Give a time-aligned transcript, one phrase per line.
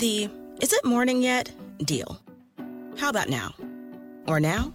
[0.00, 0.30] the
[0.62, 1.52] is it morning yet
[1.84, 2.20] deal.
[2.96, 3.54] How about now?
[4.26, 4.72] Or now?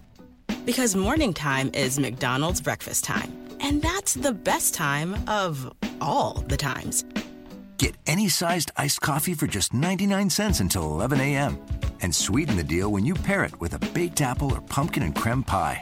[0.65, 3.31] Because morning time is McDonald's breakfast time.
[3.59, 7.05] And that's the best time of all the times.
[7.77, 11.59] Get any sized iced coffee for just 99 cents until 11 a.m.
[12.01, 15.15] And sweeten the deal when you pair it with a baked apple or pumpkin and
[15.15, 15.81] creme pie.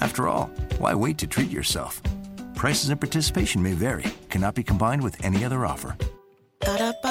[0.00, 0.46] After all,
[0.78, 2.02] why wait to treat yourself?
[2.54, 5.96] Prices and participation may vary, cannot be combined with any other offer.
[6.60, 7.09] Ba-da-ba-ba-ba.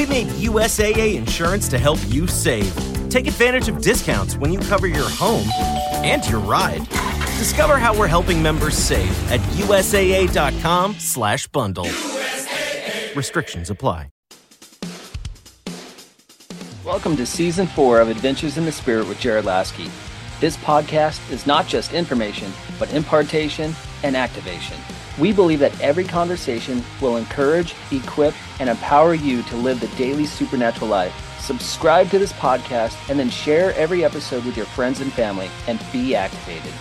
[0.00, 2.74] We made USAA insurance to help you save.
[3.10, 5.46] Take advantage of discounts when you cover your home
[6.02, 6.88] and your ride.
[7.36, 11.88] Discover how we're helping members save at USAA.com/bundle.
[13.14, 14.08] Restrictions apply.
[16.82, 19.90] Welcome to season four of Adventures in the Spirit with Jared Laskey.
[20.40, 24.78] This podcast is not just information, but impartation and activation.
[25.20, 30.24] We believe that every conversation will encourage, equip, and empower you to live the daily
[30.24, 31.14] supernatural life.
[31.40, 35.78] Subscribe to this podcast and then share every episode with your friends and family and
[35.92, 36.72] be activated.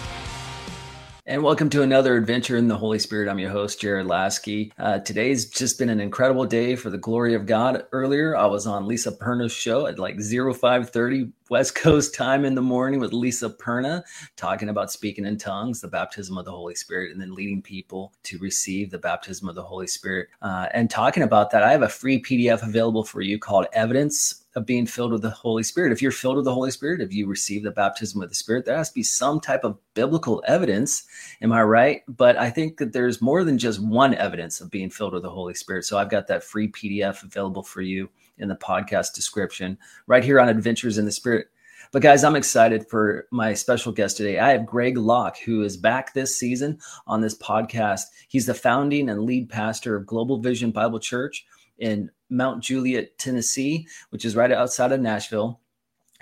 [1.29, 3.29] And welcome to another adventure in the Holy Spirit.
[3.29, 4.71] I'm your host, Jared Laskey.
[4.79, 7.85] Uh, today's just been an incredible day for the glory of God.
[7.91, 12.63] Earlier, I was on Lisa Perna's show at like 0530 West Coast time in the
[12.63, 14.01] morning with Lisa Perna,
[14.37, 18.11] talking about speaking in tongues, the baptism of the Holy Spirit, and then leading people
[18.23, 20.29] to receive the baptism of the Holy Spirit.
[20.41, 24.38] Uh, and talking about that, I have a free PDF available for you called Evidence
[24.59, 25.93] of being filled with the Holy Spirit.
[25.93, 28.65] If you're filled with the Holy Spirit, if you receive the baptism of the Spirit,
[28.65, 31.05] there has to be some type of biblical evidence.
[31.41, 32.03] Am I right?
[32.09, 35.29] But I think that there's more than just one evidence of being filled with the
[35.29, 35.85] Holy Spirit.
[35.85, 40.41] So I've got that free PDF available for you in the podcast description right here
[40.41, 41.47] on Adventures in the Spirit.
[41.93, 44.39] But guys, I'm excited for my special guest today.
[44.39, 48.03] I have Greg Locke, who is back this season on this podcast.
[48.27, 51.45] He's the founding and lead pastor of Global Vision Bible Church
[51.79, 55.59] in Mount Juliet, Tennessee, which is right outside of Nashville.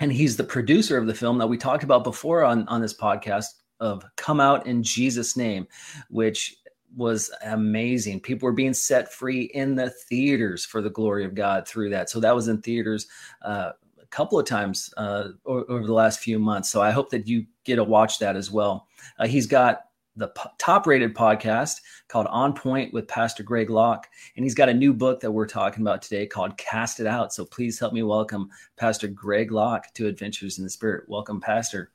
[0.00, 2.94] And he's the producer of the film that we talked about before on, on this
[2.94, 3.46] podcast
[3.80, 5.66] of Come Out in Jesus' Name,
[6.08, 6.56] which
[6.96, 8.20] was amazing.
[8.20, 12.08] People were being set free in the theaters for the glory of God through that.
[12.08, 13.06] So that was in theaters
[13.42, 16.70] uh, a couple of times uh, over the last few months.
[16.70, 18.86] So I hope that you get to watch that as well.
[19.18, 19.82] Uh, he's got
[20.18, 24.08] the top rated podcast called On Point with Pastor Greg Locke.
[24.36, 27.32] And he's got a new book that we're talking about today called Cast It Out.
[27.32, 31.08] So please help me welcome Pastor Greg Locke to Adventures in the Spirit.
[31.08, 31.92] Welcome, Pastor.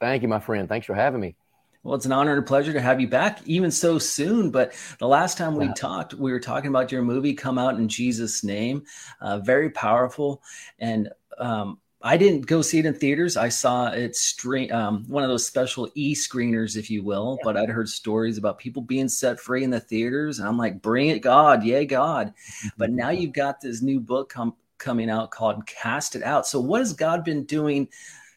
[0.00, 0.68] Thank you, my friend.
[0.68, 1.34] Thanks for having me.
[1.82, 4.50] Well, it's an honor and a pleasure to have you back, even so soon.
[4.50, 5.74] But the last time we yeah.
[5.74, 8.84] talked, we were talking about your movie, Come Out in Jesus' Name.
[9.20, 10.42] Uh, very powerful.
[10.78, 13.36] And um, I didn't go see it in theaters.
[13.36, 17.36] I saw it stream um, one of those special e screeners, if you will.
[17.38, 17.44] Yeah.
[17.44, 20.82] But I'd heard stories about people being set free in the theaters, and I'm like,
[20.82, 21.64] "Bring it, God!
[21.64, 22.34] Yay, God!"
[22.76, 26.60] but now you've got this new book com- coming out called "Cast It Out." So,
[26.60, 27.88] what has God been doing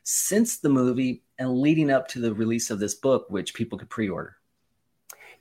[0.03, 3.89] since the movie and leading up to the release of this book, which people could
[3.89, 4.38] pre-order?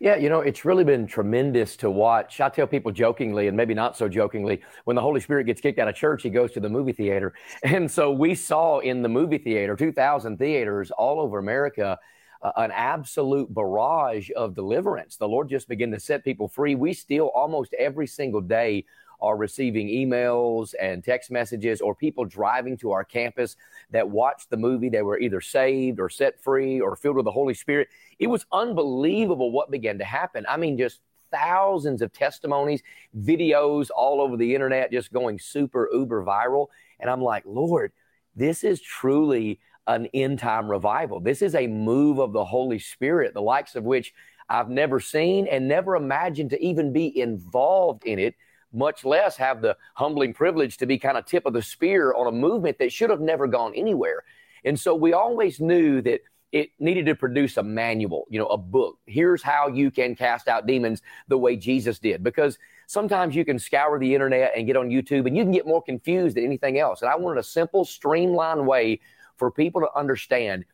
[0.00, 2.40] Yeah, you know, it's really been tremendous to watch.
[2.40, 5.80] I tell people jokingly, and maybe not so jokingly, when the Holy Spirit gets kicked
[5.80, 7.34] out of church, he goes to the movie theater.
[7.64, 11.98] And so we saw in the movie theater, 2,000 theaters all over America,
[12.42, 15.16] uh, an absolute barrage of deliverance.
[15.16, 16.76] The Lord just began to set people free.
[16.76, 18.84] We still almost every single day
[19.20, 23.56] are receiving emails and text messages or people driving to our campus
[23.90, 24.88] that watched the movie.
[24.88, 27.88] They were either saved or set free or filled with the Holy Spirit.
[28.18, 30.44] It was unbelievable what began to happen.
[30.48, 32.82] I mean, just thousands of testimonies,
[33.18, 36.68] videos all over the internet, just going super uber viral.
[37.00, 37.92] And I'm like, Lord,
[38.34, 41.20] this is truly an end time revival.
[41.20, 44.12] This is a move of the Holy Spirit, the likes of which
[44.48, 48.34] I've never seen and never imagined to even be involved in it
[48.72, 52.26] much less have the humbling privilege to be kind of tip of the spear on
[52.26, 54.24] a movement that should have never gone anywhere.
[54.64, 56.20] And so we always knew that
[56.50, 58.98] it needed to produce a manual, you know, a book.
[59.06, 62.22] Here's how you can cast out demons the way Jesus did.
[62.22, 65.66] Because sometimes you can scour the internet and get on YouTube and you can get
[65.66, 67.02] more confused than anything else.
[67.02, 69.00] And I wanted a simple, streamlined way
[69.36, 70.64] for people to understand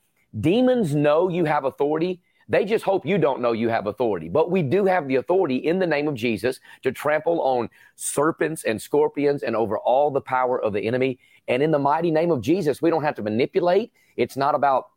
[0.40, 4.28] demons know you have authority they just hope you don't know you have authority.
[4.28, 8.64] But we do have the authority in the name of Jesus to trample on serpents
[8.64, 11.18] and scorpions and over all the power of the enemy.
[11.48, 13.92] And in the mighty name of Jesus, we don't have to manipulate.
[14.16, 14.88] It's not about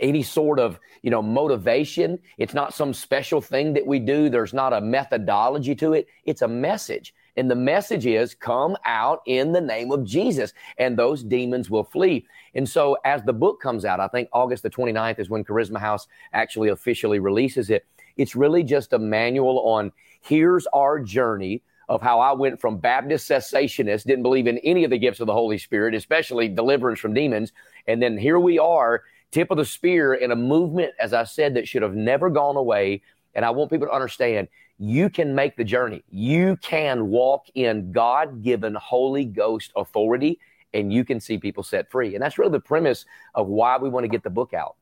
[0.00, 4.54] any sort of you know motivation it's not some special thing that we do there's
[4.54, 9.52] not a methodology to it it's a message and the message is come out in
[9.52, 12.26] the name of Jesus and those demons will flee.
[12.54, 15.78] And so as the book comes out, I think August the 29th is when Charisma
[15.78, 17.86] House actually officially releases it.
[18.16, 23.28] It's really just a manual on here's our journey of how I went from Baptist
[23.28, 27.12] cessationist, didn't believe in any of the gifts of the Holy Spirit, especially deliverance from
[27.12, 27.52] demons.
[27.86, 29.02] And then here we are,
[29.32, 32.56] tip of the spear in a movement, as I said, that should have never gone
[32.56, 33.02] away.
[33.34, 34.48] And I want people to understand
[34.78, 36.02] you can make the journey.
[36.08, 40.40] You can walk in God given Holy Ghost authority
[40.72, 42.14] and you can see people set free.
[42.14, 44.76] And that's really the premise of why we want to get the book out.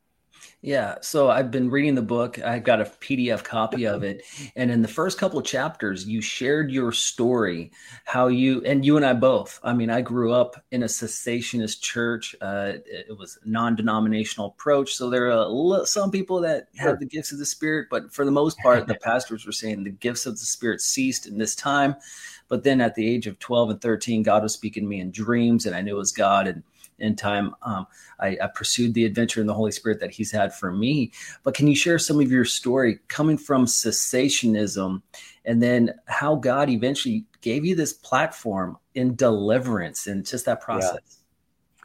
[0.60, 2.38] Yeah, so I've been reading the book.
[2.40, 4.22] I've got a PDF copy of it,
[4.54, 7.72] and in the first couple of chapters, you shared your story,
[8.04, 9.58] how you and you and I both.
[9.64, 12.36] I mean, I grew up in a cessationist church.
[12.40, 17.32] Uh, it was a non-denominational approach, so there are some people that have the gifts
[17.32, 20.38] of the Spirit, but for the most part, the pastors were saying the gifts of
[20.38, 21.96] the Spirit ceased in this time.
[22.48, 25.10] But then at the age of 12 and 13, God was speaking to me in
[25.10, 26.46] dreams, and I knew it was God.
[26.46, 26.62] And
[26.98, 27.86] in time, um,
[28.20, 31.12] I, I, pursued the adventure in the Holy Spirit that He's had for me.
[31.42, 35.02] But can you share some of your story coming from cessationism
[35.44, 41.00] and then how God eventually gave you this platform in deliverance and just that process?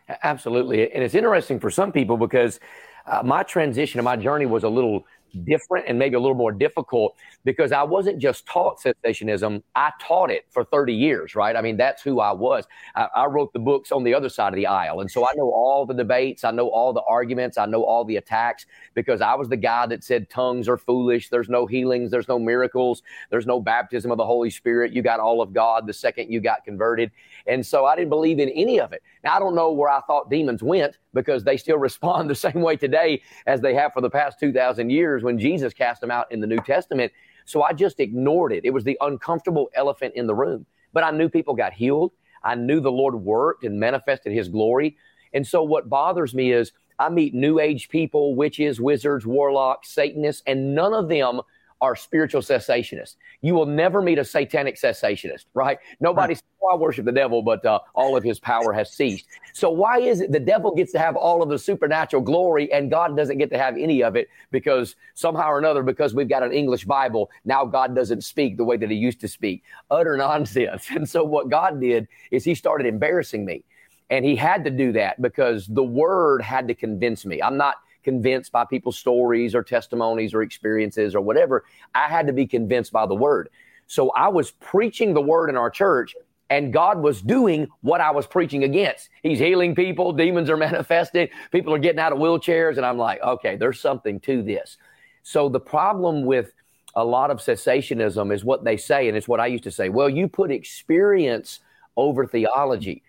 [0.08, 0.18] Yeah.
[0.24, 0.92] Absolutely.
[0.94, 2.60] And it's interesting for some people because
[3.06, 5.06] uh, my transition and my journey was a little
[5.44, 10.32] different and maybe a little more difficult because I wasn't just taught cessationism, I taught
[10.32, 11.56] it for 30 years, right?
[11.56, 12.66] I mean, that's who I was.
[12.96, 15.02] I, I, wrote the books on the other side of the aisle.
[15.02, 18.06] And so I know all the debates, I know all the arguments, I know all
[18.06, 22.12] the attacks because I was the guy that said tongues are foolish, there's no healings,
[22.12, 24.94] there's no miracles, there's no baptism of the Holy Spirit.
[24.94, 27.12] You got all of God the second you got converted.
[27.48, 29.02] And so I didn't believe in any of it.
[29.24, 32.62] Now, I don't know where I thought demons went because they still respond the same
[32.62, 36.32] way today as they have for the past 2,000 years when Jesus cast them out
[36.32, 37.12] in the New Testament.
[37.46, 38.66] So I just ignored it.
[38.66, 40.66] It was the uncomfortable elephant in the room.
[40.94, 42.12] But I knew people got healed.
[42.44, 44.98] I knew the Lord worked and manifested his glory.
[45.34, 50.44] And so what bothers me is I meet new age people, witches, wizards, warlocks, Satanists,
[50.48, 51.42] and none of them
[51.82, 53.16] are spiritual cessationists.
[53.42, 55.78] You will never meet a satanic cessationist, right?
[56.00, 59.26] Nobody says, oh, I worship the devil, but uh, all of his power has ceased.
[59.54, 62.90] So why is it the devil gets to have all of the supernatural glory and
[62.90, 66.44] God doesn't get to have any of it because somehow or another, because we've got
[66.44, 69.64] an English Bible, now God doesn't speak the way that he used to speak?
[69.92, 70.88] Utter nonsense.
[70.98, 73.64] And so what God did is he started embarrassing me.
[74.10, 77.42] And he had to do that because the word had to convince me.
[77.42, 77.76] I'm not
[78.08, 81.66] convinced by people's stories or testimonies or experiences or whatever.
[81.94, 83.50] I had to be convinced by the word.
[83.88, 86.16] So I was preaching the word in our church
[86.50, 89.10] and God was doing what I was preaching against.
[89.24, 92.78] He's healing people, demons are manifested, people are getting out of wheelchairs.
[92.78, 94.78] And I'm like, okay, there's something to this.
[95.24, 96.54] So the problem with
[96.96, 99.90] a lot of cessationism is what they say, and it's what I used to say.
[99.90, 101.60] Well, you put experience
[101.98, 103.04] over theology.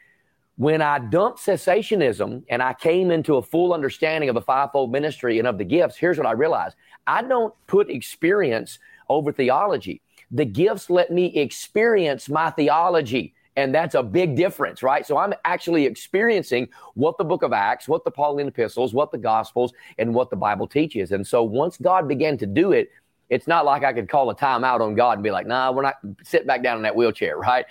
[0.59, 5.39] When I dumped cessationism and I came into a full understanding of the fivefold ministry
[5.39, 6.75] and of the gifts, here's what I realized
[7.07, 10.03] I don't put experience over theology.
[10.33, 13.35] The gifts let me experience my theology.
[13.55, 15.07] And that's a big difference, right?
[15.07, 19.19] So I'm actually experiencing what the book of Acts, what the Pauline epistles, what the
[19.19, 21.13] gospels, and what the Bible teaches.
[21.13, 22.91] And so once God began to do it,
[23.31, 25.83] it's not like I could call a timeout on God and be like, nah, we're
[25.83, 27.67] not sit back down in that wheelchair, right?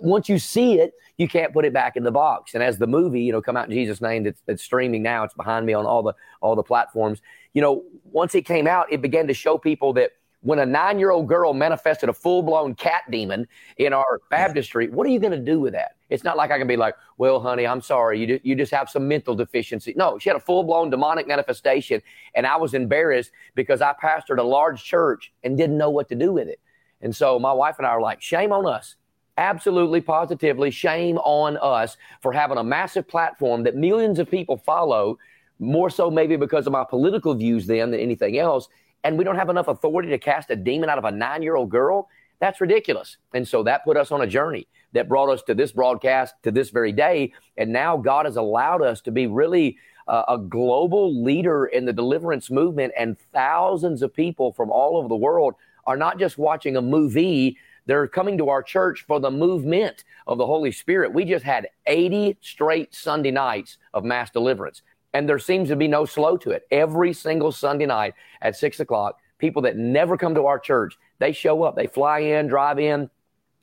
[0.00, 2.54] Once you see it, you can't put it back in the box.
[2.54, 5.24] And as the movie, you know, come out in Jesus' name, that's, that's streaming now.
[5.24, 7.20] It's behind me on all the all the platforms.
[7.54, 10.12] You know, once it came out, it began to show people that
[10.42, 13.46] when a nine year old girl manifested a full blown cat demon
[13.76, 15.96] in our baptistry, what are you going to do with that?
[16.10, 18.24] It's not like I can be like, well, honey, I'm sorry.
[18.24, 19.92] You, you just have some mental deficiency.
[19.96, 22.00] No, she had a full blown demonic manifestation.
[22.34, 26.14] And I was embarrassed because I pastored a large church and didn't know what to
[26.14, 26.60] do with it.
[27.02, 28.96] And so my wife and I are like, shame on us
[29.38, 35.16] absolutely positively shame on us for having a massive platform that millions of people follow,
[35.60, 38.68] more so maybe because of my political views then than anything else.
[39.04, 41.56] And we don't have enough authority to cast a demon out of a nine year
[41.56, 42.08] old girl.
[42.40, 43.16] That's ridiculous.
[43.34, 46.50] And so that put us on a journey that brought us to this broadcast to
[46.50, 47.32] this very day.
[47.56, 49.76] And now God has allowed us to be really
[50.06, 55.06] uh, a global leader in the deliverance movement, and thousands of people from all over
[55.06, 55.54] the world
[55.86, 60.36] are not just watching a movie they're coming to our church for the movement of
[60.36, 61.14] the Holy Spirit.
[61.14, 64.82] We just had 80 straight Sunday nights of mass deliverance.
[65.14, 66.66] And there seems to be no slow to it.
[66.70, 71.32] Every single Sunday night at six o'clock, people that never come to our church, they
[71.32, 71.76] show up.
[71.76, 73.10] They fly in, drive in,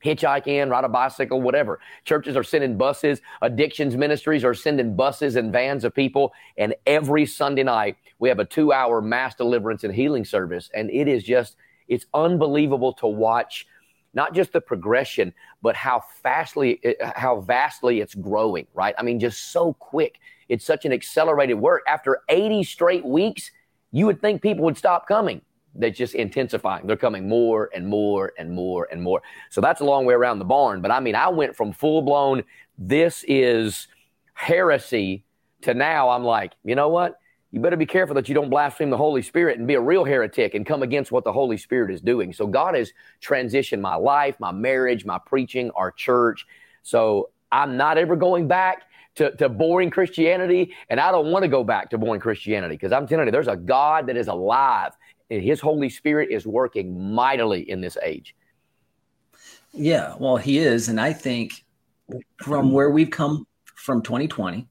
[0.04, 1.80] hitchhike in, ride a bicycle, whatever.
[2.04, 3.22] Churches are sending buses.
[3.42, 6.34] Addictions ministries are sending buses and vans of people.
[6.58, 10.70] And every Sunday night, we have a two hour mass deliverance and healing service.
[10.74, 13.68] And it is just, it's unbelievable to watch
[14.14, 18.96] not just the progression, but how fastly, eh, how vastly it's growing, right?
[18.98, 20.20] I mean, just so quick.
[20.50, 21.84] It's such an accelerated work.
[21.88, 23.52] After 80 straight weeks,
[23.92, 25.42] you would think people would stop coming.
[25.74, 26.88] They're just intensifying.
[26.88, 29.22] They're coming more and more and more and more.
[29.50, 30.82] So that's a long way around the barn.
[30.82, 32.44] But I mean, I went from full blown,
[32.78, 33.88] this is
[34.34, 35.26] heresy
[35.62, 37.20] to now I'm like, you know what?
[37.52, 40.04] You better be careful that you don't blaspheme the Holy Spirit and be a real
[40.04, 42.34] heretic and come against what the Holy Spirit is doing.
[42.34, 46.46] So God has transitioned my life, my marriage, my preaching, our church.
[46.84, 48.84] So I'm not ever going back
[49.16, 52.92] to, to boring Christianity, and I don't want to go back to boring Christianity because
[52.92, 54.92] I'm telling you, there's a God that is alive,
[55.30, 58.36] and His Holy Spirit is working mightily in this age.
[59.74, 61.66] Yeah, well, He is, and I think
[62.38, 64.68] from where we've come from 2020,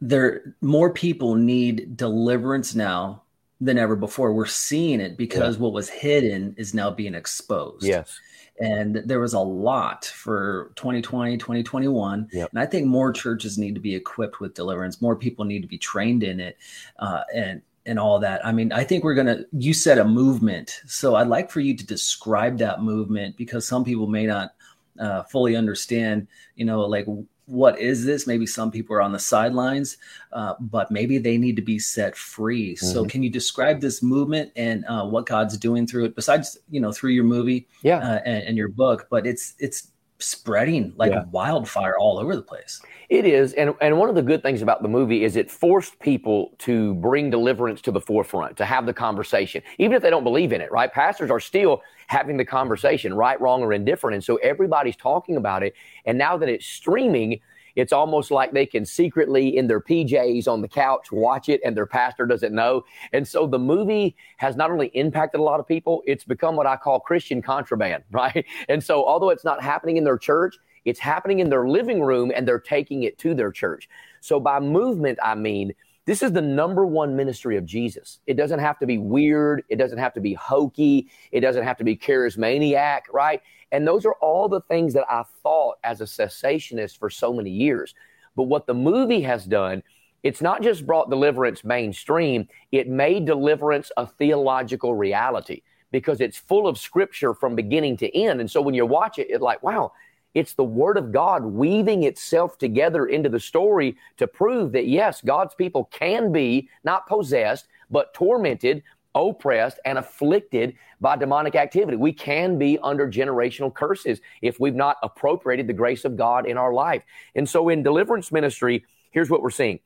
[0.00, 3.22] there more people need deliverance now
[3.64, 4.32] than ever before.
[4.32, 5.62] We're seeing it because yeah.
[5.62, 7.84] what was hidden is now being exposed.
[7.84, 8.18] Yes
[8.60, 12.50] and there was a lot for 2020 2021 yep.
[12.50, 15.68] and i think more churches need to be equipped with deliverance more people need to
[15.68, 16.56] be trained in it
[16.98, 20.80] uh, and and all that i mean i think we're gonna you said a movement
[20.86, 24.54] so i'd like for you to describe that movement because some people may not
[25.00, 27.06] uh, fully understand you know like
[27.52, 28.26] what is this?
[28.26, 29.98] Maybe some people are on the sidelines,
[30.32, 32.74] uh, but maybe they need to be set free.
[32.74, 32.86] Mm-hmm.
[32.86, 36.16] So, can you describe this movement and uh, what God's doing through it?
[36.16, 39.91] Besides, you know, through your movie, yeah, uh, and, and, your book, but it's it's
[40.24, 41.24] spreading like yeah.
[41.30, 42.80] wildfire all over the place.
[43.08, 45.98] It is, and and one of the good things about the movie is it forced
[45.98, 50.24] people to bring deliverance to the forefront, to have the conversation, even if they don't
[50.24, 50.72] believe in it.
[50.72, 50.92] Right?
[50.92, 55.62] Pastors are still having the conversation, right, wrong, or indifferent, and so everybody's talking about
[55.62, 55.74] it.
[56.06, 57.40] And now that it's streaming,
[57.76, 61.76] it's almost like they can secretly in their PJs on the couch watch it and
[61.76, 62.84] their pastor doesn't know.
[63.12, 66.66] And so the movie has not only impacted a lot of people, it's become what
[66.66, 68.44] I call Christian contraband, right?
[68.68, 72.32] And so although it's not happening in their church, it's happening in their living room
[72.34, 73.88] and they're taking it to their church.
[74.20, 78.18] So by movement, I mean, this is the number one ministry of Jesus.
[78.26, 79.62] It doesn't have to be weird.
[79.68, 81.08] It doesn't have to be hokey.
[81.30, 83.40] It doesn't have to be charismaniac, right?
[83.70, 87.50] And those are all the things that I thought as a cessationist for so many
[87.50, 87.94] years.
[88.34, 89.82] But what the movie has done,
[90.22, 96.66] it's not just brought deliverance mainstream, it made deliverance a theological reality because it's full
[96.66, 98.40] of scripture from beginning to end.
[98.40, 99.92] And so when you watch it, it's like, wow,
[100.34, 105.20] it's the word of God weaving itself together into the story to prove that yes,
[105.20, 108.82] God's people can be not possessed, but tormented
[109.14, 111.96] oppressed and afflicted by demonic activity.
[111.96, 116.56] We can be under generational curses if we've not appropriated the grace of God in
[116.56, 117.02] our life.
[117.34, 119.80] And so in deliverance ministry, here's what we're seeing.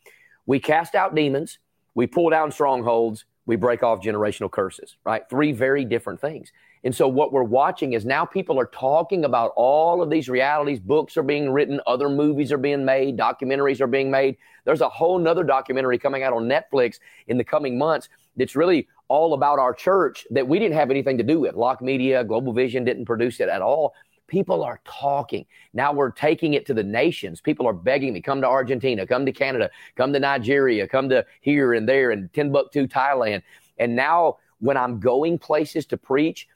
[0.47, 1.59] We cast out demons,
[1.95, 5.23] we pull down strongholds, we break off generational curses, right?
[5.29, 6.53] Three very different things.
[6.87, 10.79] And so what we're watching is now people are talking about all of these realities.
[10.79, 14.37] Books are being written, other movies are being made, documentaries are being made.
[14.65, 18.87] There's a whole nother documentary coming out on Netflix in the coming months that's really
[19.09, 21.57] all about our church that we didn't have anything to do with.
[21.57, 23.93] Locke Media, Global Vision didn't produce it at all.
[24.29, 25.45] People are talking.
[25.75, 27.41] Now we're taking it to the nations.
[27.41, 31.27] People are begging me, come to Argentina, come to Canada, come to Nigeria, come to
[31.41, 33.43] here and there and Timbuktu, Thailand.
[33.77, 36.47] And now when I'm going places to preach,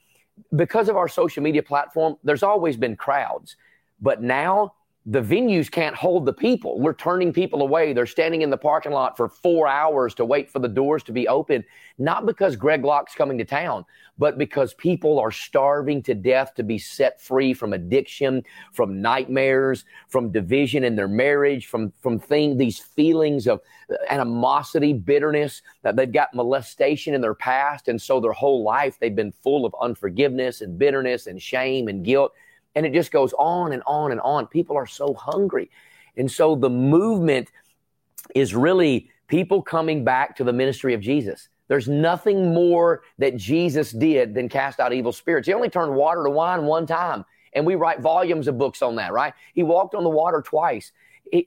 [0.55, 3.57] because of our social media platform, there's always been crowds.
[4.01, 4.75] But now
[5.07, 6.79] the venues can't hold the people.
[6.79, 7.95] We're turning people away.
[7.95, 11.13] They're standing in the parking lot for four hours to wait for the doors to
[11.13, 11.65] be open,
[11.97, 13.87] not because Greg Locke's coming to town,
[14.19, 18.43] but because people are starving to death to be set free from addiction,
[18.73, 23.61] from nightmares, from division in their marriage, from, from thing, these feelings of
[24.11, 27.89] animosity, bitterness, that they've got molestation in their past.
[27.89, 32.05] And so their whole life they've been full of unforgiveness and bitterness and shame and
[32.05, 32.35] guilt.
[32.75, 34.47] And it just goes on and on and on.
[34.47, 35.71] People are so hungry.
[36.17, 37.51] And so the movement
[38.35, 41.49] is really people coming back to the ministry of Jesus.
[41.69, 45.47] There's nothing more that Jesus did than cast out evil spirits.
[45.47, 47.25] He only turned water to wine one time.
[47.53, 49.33] And we write volumes of books on that, right?
[49.55, 50.93] He walked on the water twice.
[51.33, 51.47] It,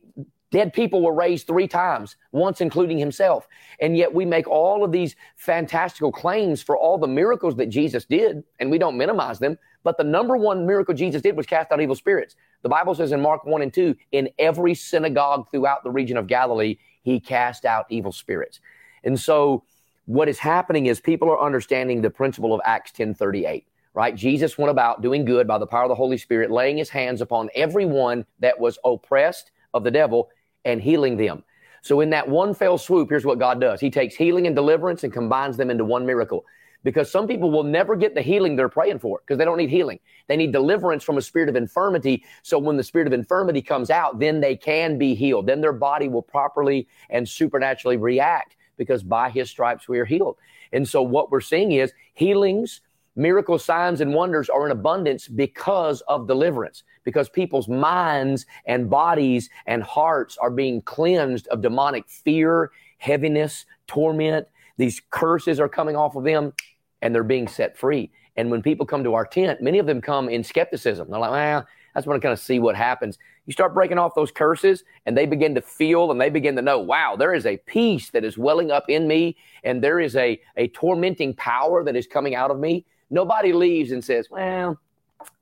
[0.54, 3.48] Dead people were raised three times, once including himself.
[3.80, 8.06] And yet we make all of these fantastical claims for all the miracles that Jesus
[8.06, 9.58] did, and we don't minimize them.
[9.84, 12.36] But the number one miracle Jesus did was cast out evil spirits.
[12.62, 16.28] The Bible says in Mark 1 and 2, in every synagogue throughout the region of
[16.28, 18.60] Galilee, he cast out evil spirits.
[19.04, 19.64] And so
[20.06, 24.16] what is happening is people are understanding the principle of Acts 10:38 right?
[24.16, 27.22] Jesus went about doing good by the power of the Holy Spirit, laying his hands
[27.22, 30.30] upon everyone that was oppressed of the devil,
[30.66, 31.44] and healing them.
[31.82, 35.04] So, in that one fell swoop, here's what God does He takes healing and deliverance
[35.04, 36.46] and combines them into one miracle.
[36.84, 39.70] Because some people will never get the healing they're praying for because they don't need
[39.70, 40.00] healing.
[40.28, 42.26] They need deliverance from a spirit of infirmity.
[42.42, 45.48] So, when the spirit of infirmity comes out, then they can be healed.
[45.48, 50.38] Then their body will properly and supernaturally react Because by his stripes we are healed.
[50.74, 52.82] And so what we're seeing is healings,
[53.16, 59.50] miracle signs, and wonders are in abundance because of deliverance, because people's minds and bodies
[59.68, 64.48] and hearts are being cleansed of demonic fear, heaviness, torment.
[64.78, 66.54] These curses are coming off of them
[67.04, 68.10] and they're being set free.
[68.38, 71.12] And when people come to our tent, many of them come in skepticism.
[71.12, 73.20] They're like, well, I just want to kind of see what happens.
[73.46, 76.62] You start breaking off those curses, and they begin to feel and they begin to
[76.62, 80.16] know, wow, there is a peace that is welling up in me, and there is
[80.16, 82.86] a, a tormenting power that is coming out of me.
[83.10, 84.80] Nobody leaves and says, well,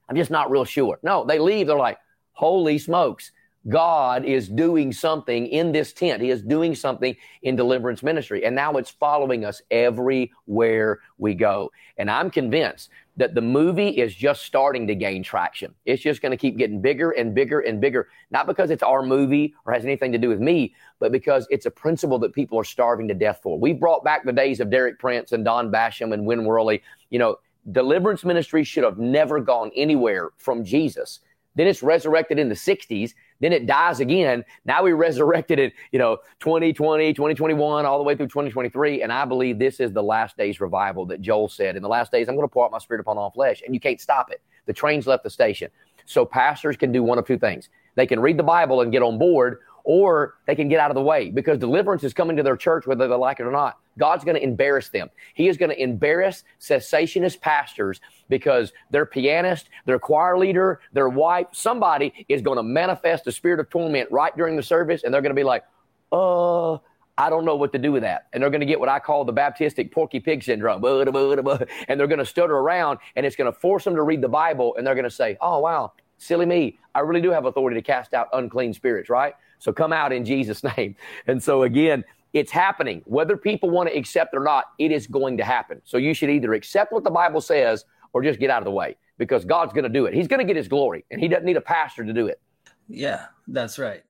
[0.09, 0.99] I'm just not real sure.
[1.03, 1.67] No, they leave.
[1.67, 1.99] They're like,
[2.33, 3.31] holy smokes.
[3.69, 6.21] God is doing something in this tent.
[6.21, 8.43] He is doing something in deliverance ministry.
[8.43, 11.71] And now it's following us everywhere we go.
[11.97, 15.75] And I'm convinced that the movie is just starting to gain traction.
[15.85, 19.03] It's just going to keep getting bigger and bigger and bigger, not because it's our
[19.03, 22.59] movie or has anything to do with me, but because it's a principle that people
[22.59, 23.59] are starving to death for.
[23.59, 26.81] We brought back the days of Derek Prince and Don Basham and Win Worley.
[27.11, 27.37] You know,
[27.71, 31.19] deliverance ministry should have never gone anywhere from Jesus.
[31.55, 33.13] Then it's resurrected in the 60s.
[33.41, 34.45] Then it dies again.
[34.65, 39.01] Now we resurrected it, you know, 2020, 2021, all the way through 2023.
[39.01, 41.75] And I believe this is the last days revival that Joel said.
[41.75, 43.61] In the last days, I'm going to pour out my spirit upon all flesh.
[43.65, 44.41] And you can't stop it.
[44.67, 45.69] The train's left the station.
[46.05, 47.69] So pastors can do one of two things.
[47.95, 50.95] They can read the Bible and get on board, or they can get out of
[50.95, 53.79] the way because deliverance is coming to their church whether they like it or not.
[53.97, 55.09] God's going to embarrass them.
[55.33, 61.47] He is going to embarrass cessationist pastors because their pianist, their choir leader, their wife,
[61.51, 65.21] somebody is going to manifest the spirit of torment right during the service, and they're
[65.21, 65.63] going to be like,
[66.11, 66.77] uh,
[67.17, 68.27] I don't know what to do with that.
[68.33, 70.81] And they're going to get what I call the Baptistic porky pig syndrome.
[71.87, 74.29] And they're going to stutter around, and it's going to force them to read the
[74.29, 76.79] Bible, and they're going to say, oh, wow, silly me.
[76.95, 79.33] I really do have authority to cast out unclean spirits, right?
[79.59, 80.95] So come out in Jesus' name.
[81.27, 83.01] And so again, it's happening.
[83.05, 85.81] Whether people want to accept or not, it is going to happen.
[85.83, 88.71] So you should either accept what the Bible says or just get out of the
[88.71, 90.13] way because God's going to do it.
[90.13, 92.39] He's going to get his glory and he doesn't need a pastor to do it.
[92.87, 94.03] Yeah, that's right.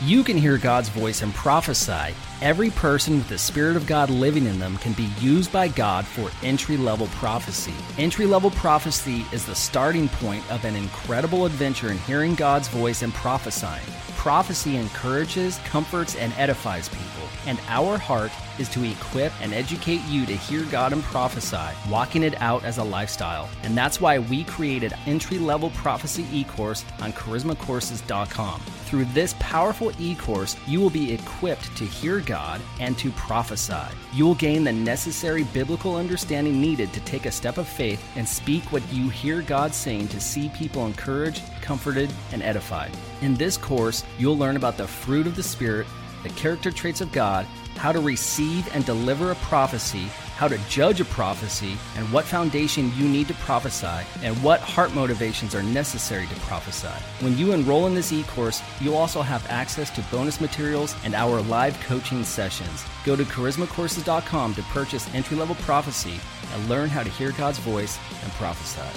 [0.00, 2.14] You can hear God's voice and prophesy.
[2.40, 6.06] Every person with the Spirit of God living in them can be used by God
[6.06, 7.74] for entry level prophecy.
[7.98, 13.02] Entry level prophecy is the starting point of an incredible adventure in hearing God's voice
[13.02, 13.84] and prophesying.
[14.16, 20.24] Prophecy encourages, comforts, and edifies people, and our heart is to equip and educate you
[20.26, 23.48] to hear God and prophesy, walking it out as a lifestyle.
[23.64, 28.60] And that's why we created entry level prophecy e course on charismacourses.com.
[28.88, 33.94] Through this powerful e course, you will be equipped to hear God and to prophesy.
[34.14, 38.26] You will gain the necessary biblical understanding needed to take a step of faith and
[38.26, 42.90] speak what you hear God saying to see people encouraged, comforted, and edified.
[43.20, 45.86] In this course, you'll learn about the fruit of the Spirit,
[46.22, 47.44] the character traits of God,
[47.76, 50.06] how to receive and deliver a prophecy,
[50.38, 54.94] how to judge a prophecy, and what foundation you need to prophesy, and what heart
[54.94, 56.94] motivations are necessary to prophesy.
[57.24, 61.12] When you enroll in this e course, you'll also have access to bonus materials and
[61.12, 62.84] our live coaching sessions.
[63.04, 66.20] Go to charismacourses.com to purchase entry level prophecy
[66.54, 68.96] and learn how to hear God's voice and prophesy.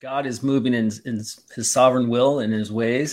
[0.00, 3.12] God is moving in, in his sovereign will and his ways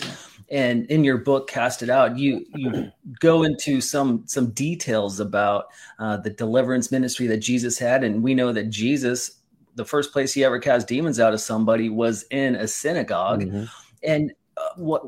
[0.50, 5.66] and in your book cast it out you you go into some some details about
[6.00, 9.40] uh, the deliverance ministry that jesus had and we know that jesus
[9.76, 13.66] the first place he ever cast demons out of somebody was in a synagogue mm-hmm.
[14.04, 15.04] and uh, what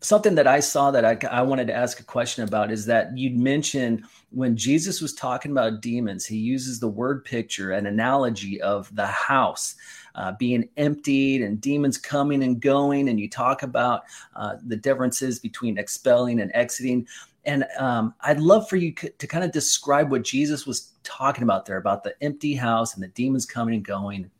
[0.00, 3.16] something that i saw that I, I wanted to ask a question about is that
[3.16, 8.60] you'd mentioned when jesus was talking about demons he uses the word picture an analogy
[8.62, 9.76] of the house
[10.14, 13.08] uh, being emptied and demons coming and going.
[13.08, 14.04] And you talk about
[14.36, 17.06] uh, the differences between expelling and exiting.
[17.44, 21.64] And um, I'd love for you to kind of describe what Jesus was talking about
[21.64, 24.30] there about the empty house and the demons coming and going.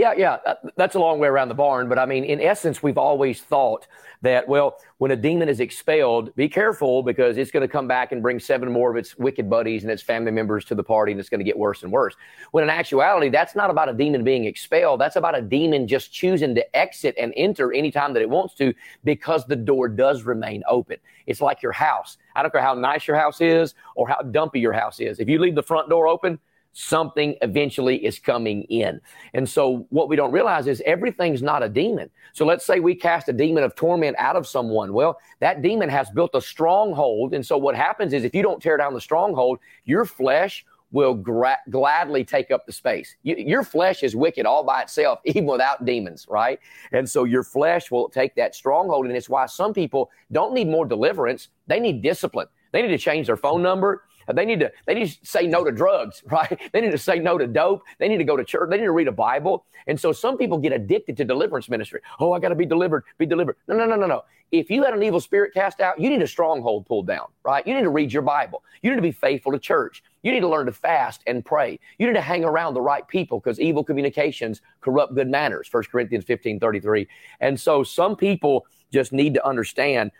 [0.00, 1.86] Yeah, yeah, uh, that's a long way around the barn.
[1.86, 3.86] But I mean, in essence, we've always thought
[4.22, 8.10] that, well, when a demon is expelled, be careful because it's going to come back
[8.10, 11.12] and bring seven more of its wicked buddies and its family members to the party,
[11.12, 12.16] and it's going to get worse and worse.
[12.52, 15.02] When in actuality, that's not about a demon being expelled.
[15.02, 18.72] That's about a demon just choosing to exit and enter anytime that it wants to
[19.04, 20.96] because the door does remain open.
[21.26, 22.16] It's like your house.
[22.34, 25.20] I don't care how nice your house is or how dumpy your house is.
[25.20, 26.38] If you leave the front door open,
[26.72, 29.00] something eventually is coming in.
[29.34, 32.10] And so what we don't realize is everything's not a demon.
[32.32, 34.92] So let's say we cast a demon of torment out of someone.
[34.92, 37.34] Well, that demon has built a stronghold.
[37.34, 41.14] And so what happens is if you don't tear down the stronghold, your flesh will
[41.14, 43.16] gra- gladly take up the space.
[43.22, 46.58] You, your flesh is wicked all by itself, even without demons, right?
[46.92, 49.06] And so your flesh will take that stronghold.
[49.06, 51.48] And it's why some people don't need more deliverance.
[51.66, 52.48] They need discipline.
[52.72, 54.04] They need to change their phone number.
[54.36, 56.58] They need to they need to say no to drugs, right?
[56.72, 57.82] They need to say no to dope.
[57.98, 58.70] They need to go to church.
[58.70, 59.64] They need to read a Bible.
[59.86, 62.00] And so some people get addicted to deliverance ministry.
[62.18, 63.56] Oh, I got to be delivered, be delivered.
[63.66, 64.24] No, no, no, no, no.
[64.52, 67.64] If you had an evil spirit cast out, you need a stronghold pulled down, right?
[67.64, 68.64] You need to read your Bible.
[68.82, 70.02] You need to be faithful to church.
[70.22, 71.78] You need to learn to fast and pray.
[71.98, 75.68] You need to hang around the right people because evil communications corrupt good manners.
[75.70, 77.06] 1 Corinthians 15, 33.
[77.40, 80.10] And so some people just need to understand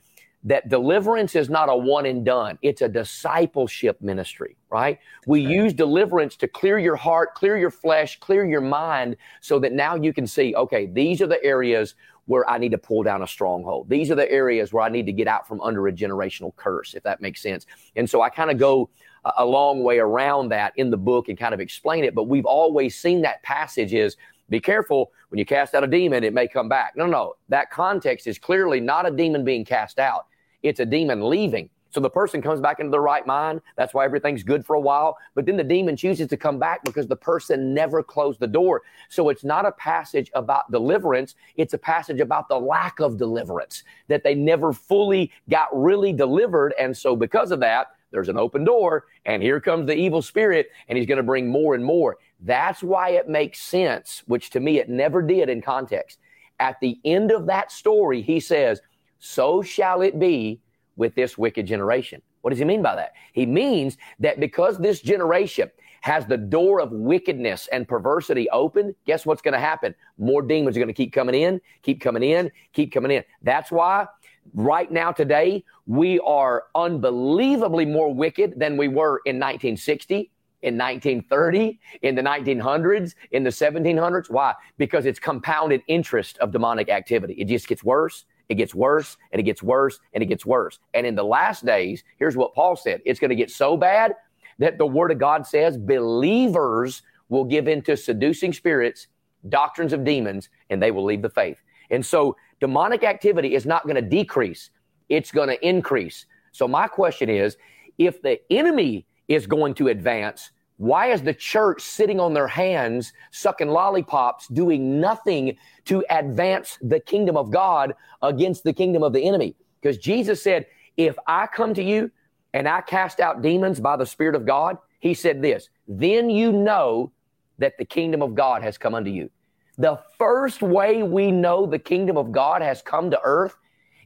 [0.44, 2.58] that deliverance is not a one and done.
[2.62, 4.98] It's a discipleship ministry, right?
[5.26, 9.72] We use deliverance to clear your heart, clear your flesh, clear your mind so that
[9.72, 13.22] now you can see, okay, these are the areas where I need to pull down
[13.22, 13.88] a stronghold.
[13.88, 16.94] These are the areas where I need to get out from under a generational curse,
[16.94, 17.66] if that makes sense.
[17.96, 18.88] And so I kind of go
[19.36, 22.14] a long way around that in the book and kind of explain it.
[22.14, 24.16] But we've always seen that passage is
[24.48, 26.96] be careful when you cast out a demon, it may come back.
[26.96, 30.26] No, no, that context is clearly not a demon being cast out
[30.62, 31.70] it's a demon leaving.
[31.90, 33.60] So the person comes back into the right mind.
[33.76, 35.18] That's why everything's good for a while.
[35.34, 38.82] But then the demon chooses to come back because the person never closed the door.
[39.08, 41.34] So it's not a passage about deliverance.
[41.56, 46.74] It's a passage about the lack of deliverance, that they never fully got really delivered.
[46.78, 50.70] And so because of that, there's an open door and here comes the evil spirit
[50.88, 52.18] and he's going to bring more and more.
[52.40, 56.18] That's why it makes sense, which to me it never did in context.
[56.58, 58.80] At the end of that story, he says,
[59.20, 60.60] so shall it be
[60.96, 62.20] with this wicked generation.
[62.42, 63.12] What does he mean by that?
[63.32, 65.70] He means that because this generation
[66.02, 69.94] has the door of wickedness and perversity open, guess what's going to happen?
[70.18, 73.22] More demons are going to keep coming in, keep coming in, keep coming in.
[73.42, 74.06] That's why
[74.54, 80.30] right now, today, we are unbelievably more wicked than we were in 1960
[80.62, 84.30] in 1930, in the 1900s, in the 1700s.
[84.30, 84.54] Why?
[84.76, 87.34] Because it's compounded interest of demonic activity.
[87.34, 90.80] It just gets worse it gets worse and it gets worse and it gets worse.
[90.92, 94.12] And in the last days, here's what Paul said it's going to get so bad
[94.58, 99.06] that the word of God says believers will give into seducing spirits,
[99.48, 101.62] doctrines of demons, and they will leave the faith.
[101.90, 104.70] And so demonic activity is not going to decrease,
[105.08, 106.26] it's going to increase.
[106.52, 107.56] So my question is
[107.98, 113.12] if the enemy is going to advance, why is the church sitting on their hands,
[113.32, 119.22] sucking lollipops, doing nothing to advance the kingdom of God against the kingdom of the
[119.22, 119.54] enemy?
[119.78, 120.64] Because Jesus said,
[120.96, 122.10] If I come to you
[122.54, 126.50] and I cast out demons by the Spirit of God, he said this, then you
[126.50, 127.12] know
[127.58, 129.28] that the kingdom of God has come unto you.
[129.76, 133.54] The first way we know the kingdom of God has come to earth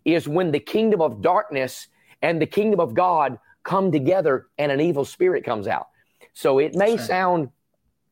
[0.04, 1.86] is when the kingdom of darkness
[2.20, 5.86] and the kingdom of God come together and an evil spirit comes out.
[6.34, 7.00] So it may right.
[7.00, 7.48] sound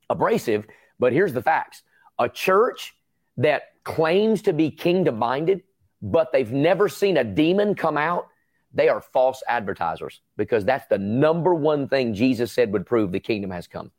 [0.08, 0.66] abrasive,
[0.98, 1.82] but here's the facts.
[2.18, 2.94] A church
[3.36, 5.62] that claims to be kingdom minded,
[6.00, 8.28] but they've never seen a demon come out,
[8.74, 13.20] they are false advertisers because that's the number one thing Jesus said would prove the
[13.20, 13.90] kingdom has come.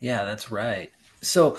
[0.00, 0.90] Yeah, that's right.
[1.22, 1.58] So,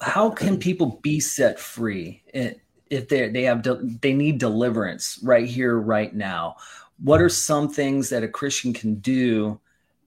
[0.00, 3.66] how can people be set free if they they have
[4.00, 6.56] they need deliverance right here, right now?
[7.02, 9.60] What are some things that a Christian can do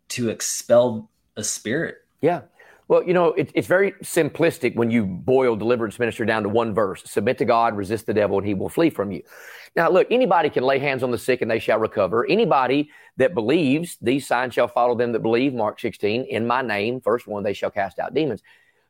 [0.09, 1.97] to expel a spirit.
[2.21, 2.41] Yeah.
[2.87, 6.73] Well, you know, it, it's very simplistic when you boil deliverance minister down to one
[6.73, 9.23] verse submit to God, resist the devil, and he will flee from you.
[9.75, 12.25] Now, look, anybody can lay hands on the sick and they shall recover.
[12.25, 17.01] Anybody that believes, these signs shall follow them that believe, Mark 16, in my name,
[17.01, 18.41] first one, they shall cast out demons.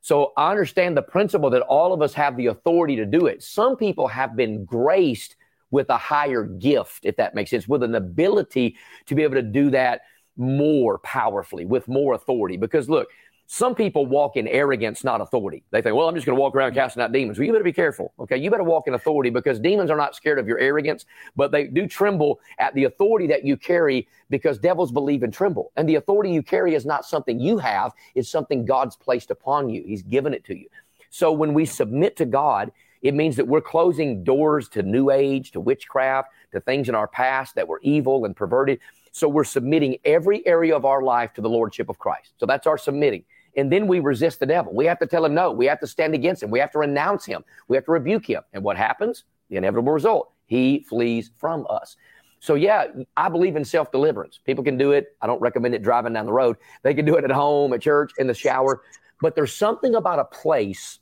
[0.02, 3.42] So I understand the principle that all of us have the authority to do it.
[3.42, 5.36] Some people have been graced
[5.72, 8.78] with a higher gift, if that makes sense, with an ability
[9.08, 10.02] to be able to do that
[10.38, 12.58] more powerfully, with more authority.
[12.58, 13.08] Because look,
[13.50, 15.64] some people walk in arrogance, not authority.
[15.72, 17.40] They think, well, I'm just going to walk around casting out demons.
[17.40, 18.14] Well, you better be careful.
[18.20, 18.36] Okay.
[18.36, 21.06] You better walk in authority because demons are not scared of your arrogance,
[21.38, 25.72] but they do tremble at the authority that you carry because devils believe and tremble.
[25.78, 29.70] And the authority you carry is not something you have, it's something God's placed upon
[29.70, 29.82] you.
[29.86, 30.68] He's given it to you.
[31.10, 35.52] So when we submit to God, it means that we're closing doors to new age,
[35.52, 38.80] to witchcraft, to things in our past that were evil and perverted.
[39.18, 42.34] So we're submitting every area of our life to the Lordship of Christ.
[42.38, 43.24] So that's our submitting.
[43.56, 44.76] And then we resist the devil.
[44.76, 45.52] We have to tell him no.
[45.52, 46.52] We have to stand against him.
[46.52, 47.44] We have to renounce him.
[47.68, 48.44] We have to rebuke him.
[48.54, 49.24] And what happens?
[49.50, 50.34] The inevitable result.
[50.46, 51.98] He flees from us.
[52.40, 52.86] So yeah,
[53.18, 54.40] I believe in self deliverance.
[54.46, 55.08] People can do it.
[55.20, 56.58] I don't recommend it driving down the road.
[56.84, 58.84] They can do it at home, at church, in the shower.
[59.20, 61.00] But there's something about a place,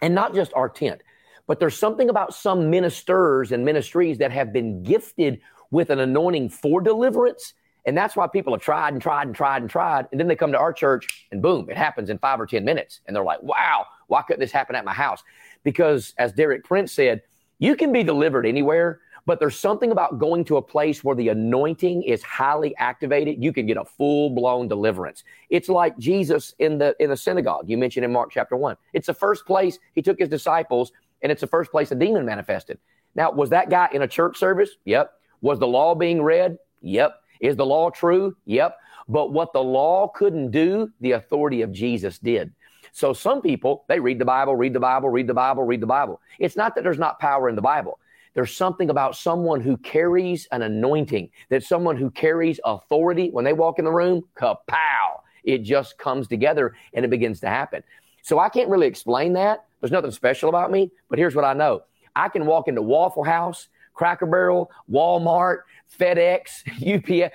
[0.00, 1.02] and not just our tent,
[1.46, 6.50] but there's something about some ministers and ministries that have been gifted with an anointing
[6.50, 7.54] for deliverance.
[7.84, 10.06] And that's why people have tried and tried and tried and tried.
[10.12, 12.64] And then they come to our church and boom, it happens in five or 10
[12.64, 13.00] minutes.
[13.06, 15.24] And they're like, wow, why couldn't this happen at my house?
[15.64, 17.22] Because as Derek Prince said,
[17.58, 21.28] you can be delivered anywhere, But there's something about going to a place where the
[21.28, 23.42] anointing is highly activated.
[23.42, 25.22] You can get a full blown deliverance.
[25.48, 27.68] It's like Jesus in the in the synagogue.
[27.68, 28.76] You mentioned in Mark chapter one.
[28.92, 32.26] It's the first place he took his disciples, and it's the first place a demon
[32.26, 32.78] manifested.
[33.14, 34.70] Now, was that guy in a church service?
[34.84, 35.12] Yep.
[35.42, 36.56] Was the law being read?
[36.80, 37.20] Yep.
[37.40, 38.36] Is the law true?
[38.46, 38.78] Yep.
[39.08, 42.52] But what the law couldn't do, the authority of Jesus did.
[42.92, 45.86] So some people, they read the Bible, read the Bible, read the Bible, read the
[45.86, 46.20] Bible.
[46.38, 47.98] It's not that there's not power in the Bible.
[48.34, 53.52] There's something about someone who carries an anointing, that someone who carries authority when they
[53.52, 57.82] walk in the room, kapow, it just comes together and it begins to happen.
[58.22, 59.64] So I can't really explain that.
[59.80, 61.82] There's nothing special about me, but here's what I know.
[62.14, 63.68] I can walk into Waffle House,
[64.02, 65.58] Cracker Barrel, Walmart,
[65.96, 66.64] FedEx,
[67.24, 67.32] UPS,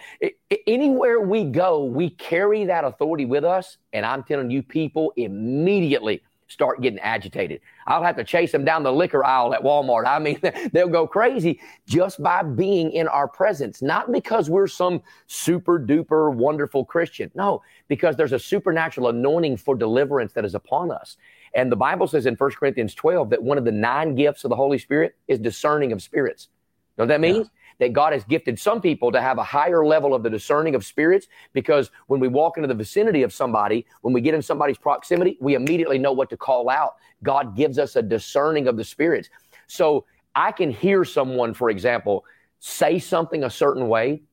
[0.68, 3.78] anywhere we go, we carry that authority with us.
[3.94, 7.62] And I'm telling you, people immediately start getting agitated.
[7.86, 10.06] I'll have to chase them down the liquor aisle at Walmart.
[10.08, 10.42] I mean,
[10.74, 16.34] they'll go crazy just by being in our presence, not because we're some super duper
[16.34, 17.32] wonderful Christian.
[17.34, 21.16] No, because there's a supernatural anointing for deliverance that is upon us.
[21.54, 24.50] And the Bible says in 1 Corinthians 12 that one of the nine gifts of
[24.50, 26.50] the Holy Spirit is discerning of spirits.
[26.98, 27.38] You know what that means?
[27.38, 30.76] Yeah that God has gifted some people to have a higher level of the discerning
[30.76, 34.42] of spirits because when we walk into the vicinity of somebody, when we get in
[34.42, 36.96] somebody's proximity, we immediately know what to call out.
[37.24, 39.30] God gives us a discerning of the spirits.
[39.68, 40.06] So
[40.36, 42.26] I can hear someone, for example,
[42.60, 44.24] say something a certain way